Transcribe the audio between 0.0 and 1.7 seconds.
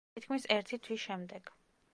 თითქმის ერთი თვის შემდეგ.